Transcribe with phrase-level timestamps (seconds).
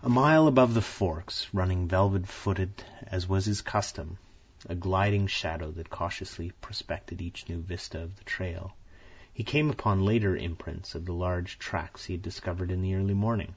[0.00, 4.16] A mile above the forks, running velvet footed as was his custom,
[4.66, 8.76] a gliding shadow that cautiously prospected each new vista of the trail,
[9.32, 13.12] he came upon later imprints of the large tracks he had discovered in the early
[13.14, 13.56] morning.